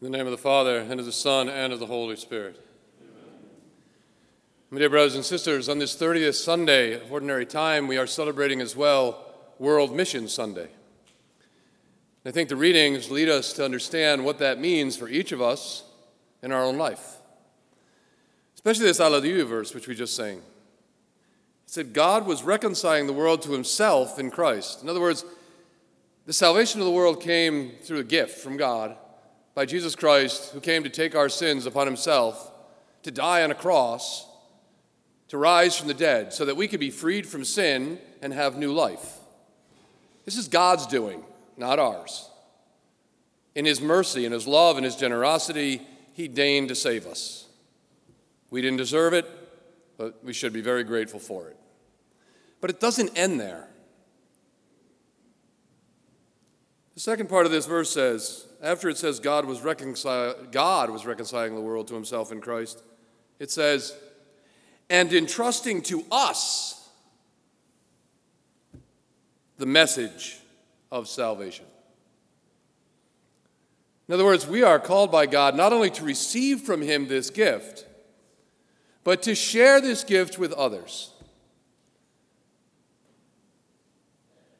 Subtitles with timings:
[0.00, 2.64] In the name of the Father, and of the Son, and of the Holy Spirit.
[4.70, 8.60] My dear brothers and sisters, on this 30th Sunday of Ordinary Time, we are celebrating
[8.60, 10.68] as well World Mission Sunday.
[12.24, 15.82] I think the readings lead us to understand what that means for each of us
[16.44, 17.16] in our own life.
[18.54, 20.36] Especially this Alleluia verse, which we just sang.
[20.36, 20.42] It
[21.66, 24.80] said, God was reconciling the world to himself in Christ.
[24.80, 25.24] In other words,
[26.24, 28.96] the salvation of the world came through a gift from God
[29.58, 32.52] by Jesus Christ, who came to take our sins upon himself,
[33.02, 34.24] to die on a cross,
[35.26, 38.56] to rise from the dead, so that we could be freed from sin and have
[38.56, 39.18] new life.
[40.24, 41.24] This is God's doing,
[41.56, 42.30] not ours.
[43.56, 45.82] In his mercy, in his love, and his generosity,
[46.12, 47.48] he deigned to save us.
[48.50, 49.26] We didn't deserve it,
[49.96, 51.56] but we should be very grateful for it.
[52.60, 53.66] But it doesn't end there.
[56.94, 61.06] The second part of this verse says, after it says God was, reconcil- God was
[61.06, 62.82] reconciling the world to himself in Christ,
[63.38, 63.96] it says,
[64.90, 66.88] and entrusting to us
[69.58, 70.38] the message
[70.90, 71.66] of salvation.
[74.08, 77.28] In other words, we are called by God not only to receive from Him this
[77.28, 77.86] gift,
[79.04, 81.12] but to share this gift with others.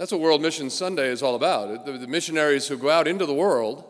[0.00, 1.84] That's what World Mission Sunday is all about.
[1.84, 3.84] The, the, missionaries who go out into the world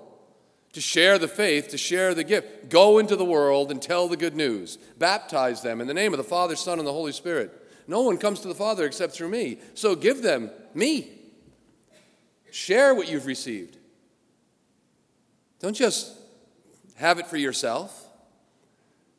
[0.72, 4.16] to share the faith, to share the gift, go into the world and tell the
[4.16, 4.76] good news.
[4.98, 7.52] Baptize them in the name of the Father, Son, and the Holy Spirit.
[7.86, 9.58] No one comes to the Father except through me.
[9.74, 11.12] So give them me.
[12.50, 13.76] Share what you've received.
[15.60, 16.12] Don't just
[16.96, 18.08] have it for yourself.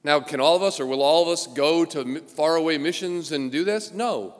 [0.03, 3.49] Now, can all of us or will all of us go to faraway missions and
[3.49, 3.93] do this?
[3.93, 4.35] No.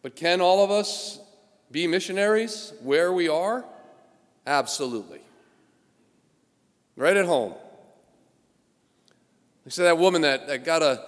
[0.00, 1.18] But can all of us
[1.72, 3.64] be missionaries where we are?
[4.46, 5.20] Absolutely.
[6.96, 7.54] Right at home.
[9.64, 11.04] You see that woman that, that got a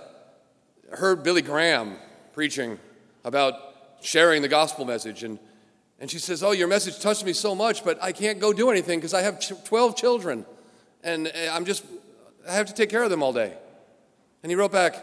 [0.92, 1.96] heard Billy Graham
[2.32, 2.78] preaching
[3.24, 3.54] about
[4.00, 5.38] sharing the gospel message and
[6.00, 8.68] and she says, Oh, your message touched me so much, but I can't go do
[8.68, 10.44] anything because I have 12 children
[11.02, 11.84] and eh, I'm just,
[12.48, 13.54] I have to take care of them all day.
[14.42, 14.96] And he wrote back,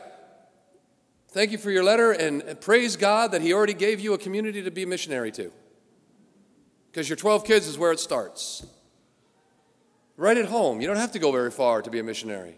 [1.29, 4.61] Thank you for your letter and praise God that He already gave you a community
[4.63, 5.51] to be a missionary to.
[6.91, 8.65] Because your 12 kids is where it starts.
[10.17, 10.81] Right at home.
[10.81, 12.57] You don't have to go very far to be a missionary.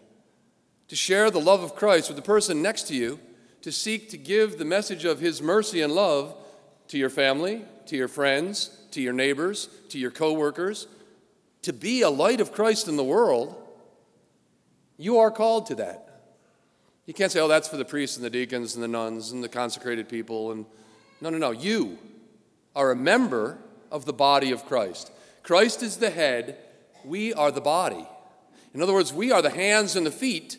[0.88, 3.20] To share the love of Christ with the person next to you,
[3.62, 6.36] to seek to give the message of His mercy and love
[6.88, 10.88] to your family, to your friends, to your neighbors, to your coworkers,
[11.64, 13.56] to be a light of Christ in the world,
[14.98, 16.04] you are called to that.
[17.06, 19.44] You can't say, oh, that's for the priests and the deacons and the nuns and
[19.44, 20.52] the consecrated people.
[20.52, 20.66] And
[21.20, 21.52] no, no, no.
[21.52, 21.98] You
[22.76, 23.58] are a member
[23.94, 25.12] of the body of Christ.
[25.44, 26.58] Christ is the head,
[27.06, 28.06] we are the body.
[28.74, 30.58] In other words, we are the hands and the feet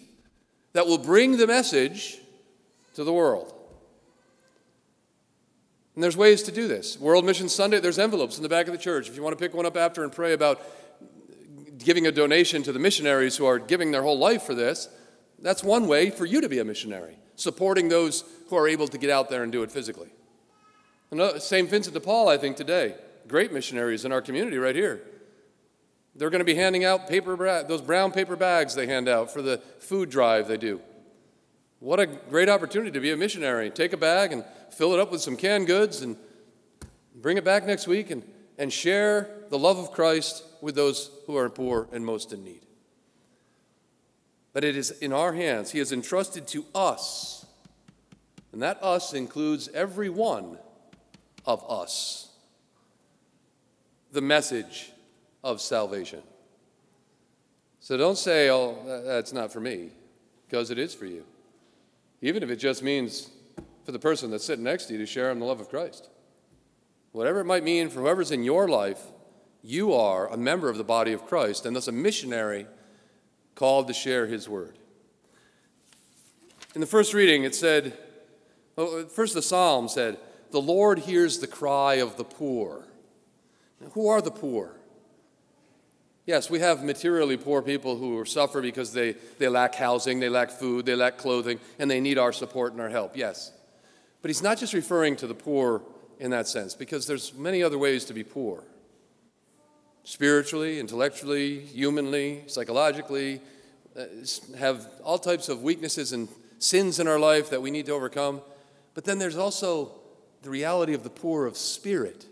[0.72, 2.19] that will bring the message
[2.94, 3.53] to the world.
[5.94, 6.99] And there's ways to do this.
[6.99, 9.09] World Mission Sunday, there's envelopes in the back of the church.
[9.09, 10.61] If you want to pick one up after and pray about
[11.78, 14.89] giving a donation to the missionaries who are giving their whole life for this,
[15.41, 18.99] that's one way for you to be a missionary, supporting those who are able to
[18.99, 20.11] get out there and do it physically.
[21.39, 21.69] St.
[21.69, 22.94] Vincent de Paul, I think, today,
[23.29, 25.03] great missionaries in our community right here.
[26.15, 27.37] They're going to be handing out paper,
[27.67, 30.81] those brown paper bags they hand out for the food drive they do.
[31.81, 33.71] What a great opportunity to be a missionary.
[33.71, 36.17] Take a bag and fill it up with some canned goods and
[37.15, 38.23] bring it back next week and,
[38.59, 42.65] and share the love of Christ with those who are poor and most in need
[44.55, 45.73] but it is in our hands.
[45.73, 47.45] He has entrusted to us,
[48.53, 50.59] and that us includes every one
[51.45, 52.31] of us,
[54.15, 54.93] the message
[55.43, 56.23] of salvation.
[57.81, 59.91] So don't say, oh, that's not for me,
[60.47, 61.25] because it is for you.
[62.23, 63.31] Even if it just means
[63.85, 66.09] for the person that's sitting next to you to share in the love of Christ.
[67.13, 69.03] Whatever it might mean for whoever's in your life,
[69.63, 72.67] you are a member of the body of Christ, and thus a missionary
[73.55, 74.79] called to share his word.
[76.75, 77.97] In the first reading, it said,
[78.77, 80.19] well, first the psalm said,
[80.50, 82.85] The Lord hears the cry of the poor.
[83.81, 84.76] Now, who are the poor?
[86.26, 90.50] Yes, we have materially poor people who suffer because they, they lack housing, they lack
[90.50, 93.53] food, they lack clothing, and they need our support and our help, yes.
[94.23, 95.82] But he's not just referring to the poor
[96.19, 98.65] in that sense, because there's many other ways to be poor
[100.05, 103.41] spiritually, intellectually, humanly, psychologically,
[103.99, 104.05] uh,
[104.59, 106.29] have all types of weaknesses and
[106.59, 108.41] sins in our life that we need to overcome.
[108.94, 109.93] But then there's also
[110.43, 112.26] the reality of the poor of spirit.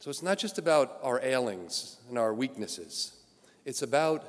[0.00, 3.12] So it's not just about our ailings and our weaknesses,
[3.66, 4.24] it's about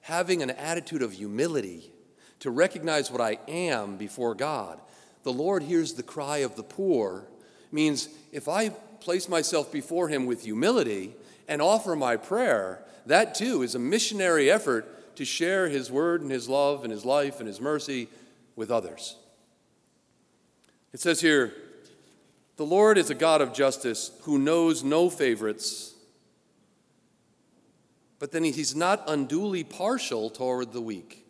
[0.00, 1.92] having an attitude of humility
[2.40, 4.80] to recognize what I am before God.
[5.22, 7.28] The Lord hears the cry of the poor
[7.70, 8.70] means if I
[9.00, 11.14] place myself before Him with humility
[11.46, 16.30] and offer my prayer, that too is a missionary effort to share His word and
[16.30, 18.08] His love and His life and His mercy
[18.56, 19.16] with others.
[20.92, 21.54] It says here,
[22.56, 25.94] the Lord is a God of justice who knows no favorites,
[28.18, 31.26] but then He's not unduly partial toward the weak.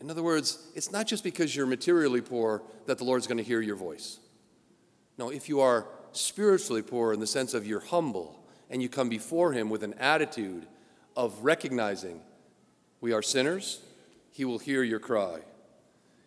[0.00, 3.44] In other words, it's not just because you're materially poor that the Lord's going to
[3.44, 4.18] hear your voice.
[5.18, 9.08] No, if you are spiritually poor in the sense of you're humble and you come
[9.08, 10.66] before Him with an attitude
[11.16, 12.20] of recognizing
[13.00, 13.80] we are sinners,
[14.32, 15.40] He will hear your cry.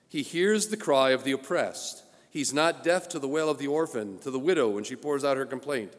[0.07, 2.03] He hears the cry of the oppressed.
[2.29, 5.23] He's not deaf to the wail of the orphan, to the widow when she pours
[5.23, 5.93] out her complaint.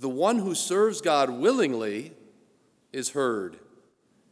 [0.00, 2.12] The one who serves God willingly
[2.92, 3.58] is heard,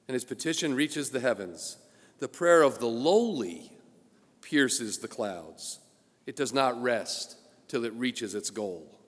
[0.08, 1.76] and his petition reaches the heavens.
[2.18, 3.72] The prayer of the lowly
[4.42, 5.78] pierces the clouds.
[6.26, 7.36] It does not rest
[7.68, 8.98] till it reaches its goal.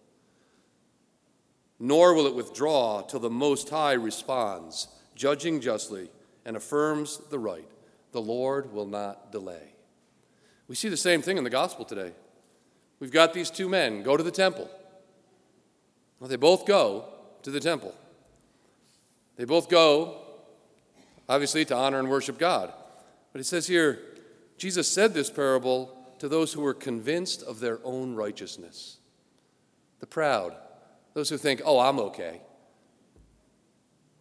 [1.81, 4.87] Nor will it withdraw till the Most High responds,
[5.17, 6.11] judging justly,
[6.45, 7.69] and affirms the right.
[8.13, 9.72] The Lord will not delay.
[10.73, 12.13] We see the same thing in the gospel today.
[12.99, 14.71] We've got these two men go to the temple.
[16.19, 17.05] Well, they both go
[17.43, 17.95] to the temple.
[19.37, 20.17] They both go,
[21.29, 22.73] obviously, to honor and worship God.
[23.33, 23.99] But it says here,
[24.57, 28.97] Jesus said this parable to those who were convinced of their own righteousness.
[30.01, 30.57] The proud,
[31.13, 32.41] those who think, oh, I'm okay.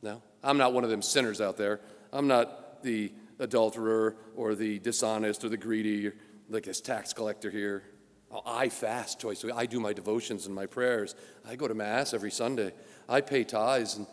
[0.02, 1.80] No, I'm not one of them sinners out there.
[2.12, 6.12] I'm not the adulterer or the dishonest or the greedy,
[6.52, 7.84] like this tax collector here.
[8.32, 9.44] Oh, I fast, choice.
[9.54, 11.16] I do my devotions and my prayers.
[11.48, 12.74] I go to Mass every Sunday.
[13.10, 14.08] I pay tithes and,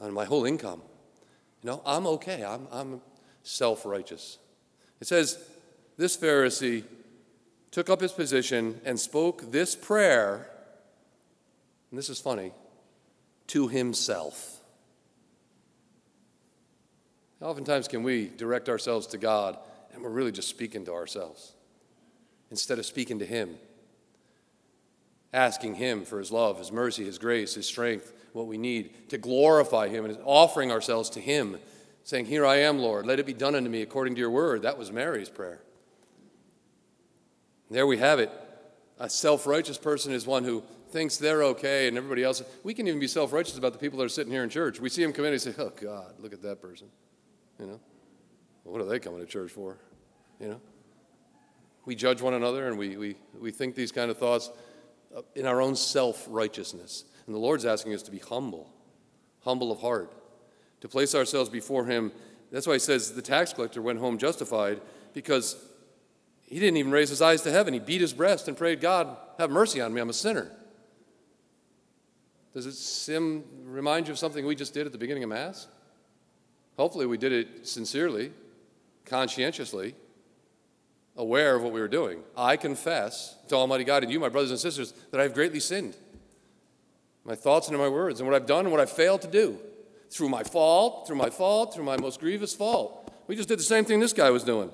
[0.00, 0.82] on my whole income.
[1.62, 2.44] You know, I'm okay.
[2.44, 3.00] I'm, I'm
[3.42, 4.38] self righteous.
[5.00, 5.38] It says,
[5.96, 6.84] This Pharisee
[7.70, 10.50] took up his position and spoke this prayer,
[11.90, 12.52] and this is funny,
[13.48, 14.60] to himself.
[17.40, 19.58] How oftentimes can we direct ourselves to God
[19.92, 21.55] and we're really just speaking to ourselves
[22.56, 23.56] instead of speaking to Him?
[25.32, 29.18] Asking Him for His love, His mercy, His grace, His strength, what we need to
[29.18, 31.58] glorify Him and offering ourselves to Him,
[32.02, 34.62] saying, Here I am, Lord, let it be done unto me according to your word.
[34.62, 35.60] That was Mary's prayer.
[37.70, 38.30] There we have it.
[38.98, 42.42] A self righteous person is one who thinks they're okay and everybody else.
[42.64, 44.80] We can even be self righteous about the people that are sitting here in church.
[44.80, 46.88] We see them come in and say, Oh, God, look at that person.
[47.60, 47.80] You know,
[48.64, 49.76] what are they coming to church for?
[50.40, 50.60] You know,
[51.86, 54.50] we judge one another and we, we, we think these kind of thoughts
[55.16, 57.04] uh, in our own self righteousness.
[57.24, 58.70] And the Lord's asking us to be humble,
[59.42, 60.12] humble of heart,
[60.82, 62.12] to place ourselves before Him.
[62.52, 64.82] That's why He says the tax collector went home justified
[65.14, 65.56] because
[66.46, 67.74] he didn't even raise his eyes to heaven.
[67.74, 70.00] He beat his breast and prayed, God, have mercy on me.
[70.00, 70.50] I'm a sinner.
[72.54, 75.66] Does it sim, remind you of something we just did at the beginning of Mass?
[76.76, 78.32] Hopefully, we did it sincerely,
[79.04, 79.94] conscientiously,
[81.16, 82.20] aware of what we were doing.
[82.36, 85.60] I confess to Almighty God and you, my brothers and sisters, that I have greatly
[85.60, 85.96] sinned.
[87.24, 89.58] My thoughts and my words, and what I've done and what I've failed to do.
[90.10, 93.12] Through my fault, through my fault, through my most grievous fault.
[93.26, 94.70] We just did the same thing this guy was doing.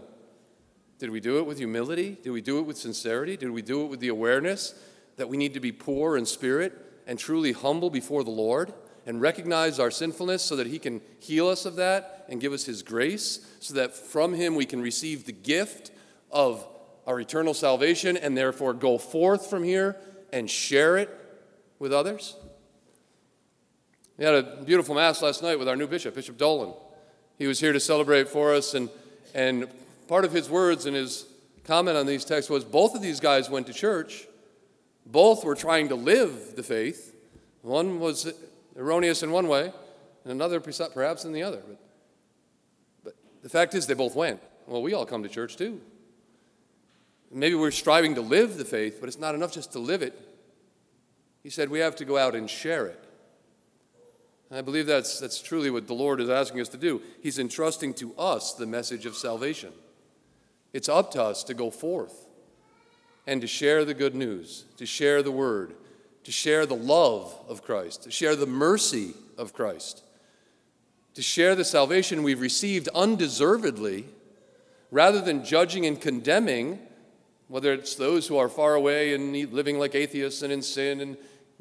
[0.98, 2.18] Did we do it with humility?
[2.22, 3.36] Did we do it with sincerity?
[3.36, 4.74] Did we do it with the awareness
[5.16, 6.72] that we need to be poor in spirit
[7.06, 8.72] and truly humble before the Lord
[9.06, 12.64] and recognize our sinfulness so that He can heal us of that and give us
[12.64, 15.90] His grace so that from Him we can receive the gift
[16.32, 16.66] of
[17.06, 19.96] our eternal salvation and therefore go forth from here
[20.32, 21.10] and share it
[21.78, 22.36] with others?
[24.18, 26.74] We had a beautiful Mass last night with our new bishop, Bishop Dolan.
[27.38, 28.88] He was here to celebrate for us, and,
[29.34, 29.68] and
[30.06, 31.26] part of his words and his
[31.64, 34.26] comment on these texts was both of these guys went to church.
[35.06, 37.14] Both were trying to live the faith.
[37.62, 38.32] One was
[38.76, 39.72] erroneous in one way,
[40.24, 41.62] and another perhaps in the other.
[41.66, 41.78] But,
[43.02, 44.40] but the fact is, they both went.
[44.66, 45.80] Well, we all come to church too.
[47.32, 50.18] Maybe we're striving to live the faith, but it's not enough just to live it.
[51.42, 53.02] He said we have to go out and share it.
[54.50, 57.00] And I believe that's, that's truly what the Lord is asking us to do.
[57.22, 59.72] He's entrusting to us the message of salvation.
[60.72, 62.26] It's up to us to go forth
[63.26, 65.74] and to share the good news, to share the word,
[66.24, 70.02] to share the love of Christ, to share the mercy of Christ,
[71.14, 74.06] to share the salvation we've received undeservedly,
[74.90, 76.78] rather than judging and condemning,
[77.52, 81.18] whether it's those who are far away and living like atheists and in sin and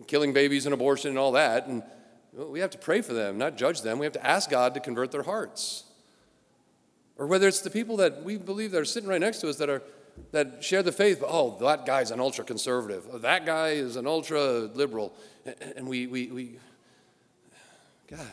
[0.08, 1.68] killing babies and abortion and all that.
[1.68, 1.84] And
[2.32, 4.00] we have to pray for them, not judge them.
[4.00, 5.84] We have to ask God to convert their hearts.
[7.18, 9.58] Or whether it's the people that we believe that are sitting right next to us
[9.58, 9.84] that are
[10.32, 13.06] that share the faith, but oh, that guy's an ultra conservative.
[13.12, 14.42] Oh, that guy is an ultra
[14.74, 15.14] liberal.
[15.76, 16.60] And we, we, we,
[18.08, 18.32] God,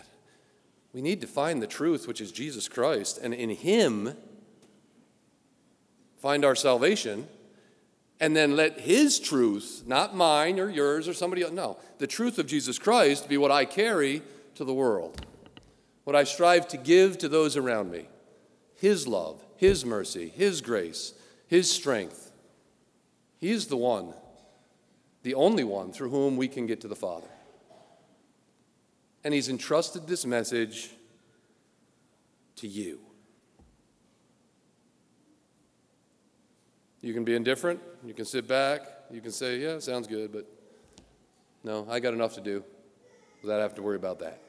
[0.93, 4.15] we need to find the truth, which is Jesus Christ, and in Him
[6.21, 7.27] find our salvation,
[8.21, 12.39] and then let His truth, not mine or yours or somebody else, no, the truth
[12.39, 14.23] of Jesus Christ be what I carry
[14.57, 15.25] to the world,
[16.05, 18.09] what I strive to give to those around me.
[18.75, 21.15] His love, His mercy, His grace,
[21.47, 22.33] His strength.
[23.39, 24.15] He's the one,
[25.23, 27.29] the only one through whom we can get to the Father.
[29.23, 30.91] And He's entrusted this message
[32.57, 33.01] to you.
[37.01, 40.47] You can be indifferent, you can sit back, you can say, Yeah, sounds good, but
[41.63, 42.65] no, I got enough to do
[43.43, 44.41] without having to worry about that.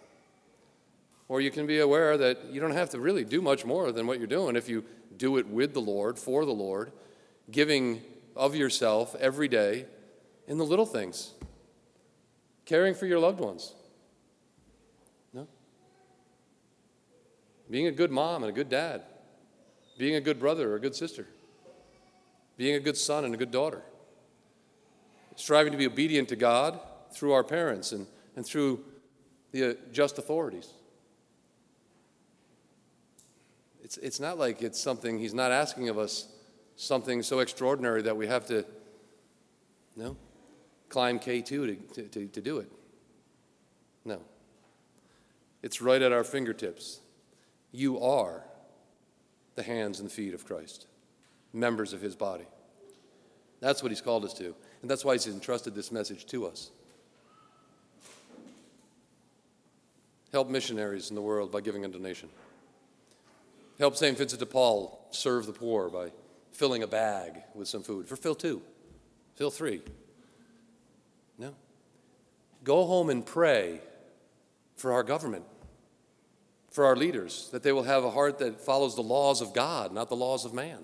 [1.28, 4.08] Or you can be aware that you don't have to really do much more than
[4.08, 4.84] what you're doing if you
[5.16, 6.92] do it with the Lord, for the Lord,
[7.52, 8.02] giving
[8.36, 9.86] of yourself every day
[10.48, 11.34] in the little things,
[12.66, 13.74] caring for your loved ones.
[15.34, 15.48] No?
[17.70, 19.04] Being a good mom and a good dad,
[20.00, 21.28] being a good brother or a good sister,
[22.60, 23.82] being a good son and a good daughter,
[25.38, 26.78] striving to be obedient to God
[27.10, 28.84] through our parents and, and through
[29.54, 30.74] the uh, just authorities.
[33.82, 36.28] It's, it's not like it's something, he's not asking of us
[36.76, 38.66] something so extraordinary that we have to,
[39.96, 40.18] you know,
[40.90, 42.70] climb K2 to, to, to do it.
[44.04, 44.20] No.
[45.64, 47.00] It's right at our fingertips.
[47.72, 48.44] You are
[49.56, 50.88] the hands and feet of Christ,
[51.54, 52.46] members of his body.
[53.60, 54.56] That's what he's called us to.
[54.82, 56.72] And that's why he's entrusted this message to us.
[60.32, 62.30] Help missionaries in the world by giving a donation.
[63.80, 64.18] Help St.
[64.18, 66.12] Vincent de Paul serve the poor by
[66.52, 68.08] filling a bag with some food.
[68.08, 68.62] For fill two,
[69.36, 69.82] fill three.
[71.38, 71.56] No.
[72.64, 73.80] Go home and pray
[74.76, 75.46] for our government,
[76.72, 79.94] for our leaders, that they will have a heart that follows the laws of God,
[79.94, 80.80] not the laws of man.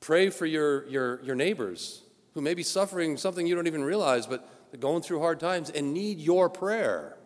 [0.00, 2.02] Pray for your, your, your neighbors
[2.34, 5.70] who may be suffering something you don't even realize, but they're going through hard times
[5.70, 7.16] and need your prayer.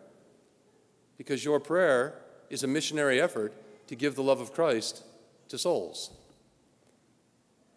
[1.17, 3.53] Because your prayer is a missionary effort
[3.87, 5.03] to give the love of Christ
[5.49, 6.11] to souls.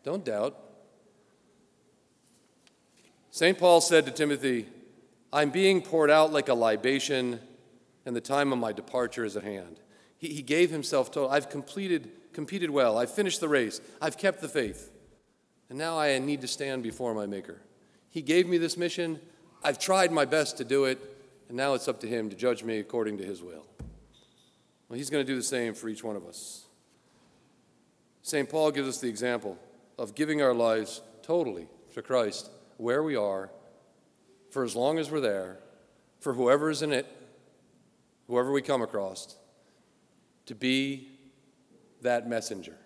[0.02, 0.59] Don't doubt.
[3.31, 3.59] St.
[3.59, 4.67] Paul said to Timothy,
[5.33, 7.40] I'm being poured out like a libation,
[8.07, 9.78] and the time of my departure is at hand.
[10.17, 11.31] He, he gave himself total.
[11.31, 12.97] I've completed, competed well.
[12.97, 13.80] I've finished the race.
[14.00, 14.92] I've kept the faith.
[15.71, 17.61] And now I need to stand before my Maker.
[18.11, 19.18] He gave me this mission.
[19.64, 21.00] I've tried my best to do it,
[21.49, 23.66] and now it's up to Him to judge me according to His will.
[24.88, 26.66] Well, he's going to do the same for each one of us.
[28.23, 28.49] St.
[28.49, 29.59] Paul gives us the example
[29.99, 33.50] of giving our lives totally to Christ where we are,
[34.52, 35.59] for as long as we're there,
[36.21, 37.07] for whoever is in it,
[38.28, 39.37] whoever we come across,
[40.47, 41.18] to be
[42.02, 42.76] that messenger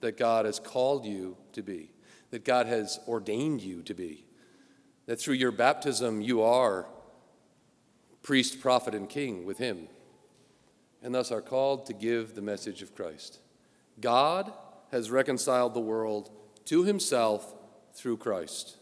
[0.00, 1.90] that God has called you to be,
[2.30, 4.26] that God has ordained you to be,
[5.06, 6.86] that through your baptism you are
[8.22, 9.88] priest, prophet, and king with Him
[11.06, 13.38] and thus are called to give the message of Christ.
[14.00, 14.52] God
[14.90, 16.30] has reconciled the world
[16.64, 17.54] to himself
[17.94, 18.76] through Christ,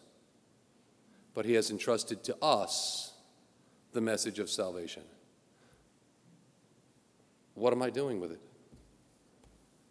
[1.34, 3.12] but he has entrusted to us
[3.92, 5.02] the message of salvation.
[7.54, 8.40] What am I doing with it?